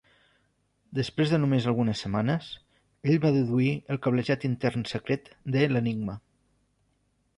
[0.99, 2.49] Després de només algunes setmanes,
[3.13, 6.17] ell va deduir el cablejat intern secret de l'Enigma.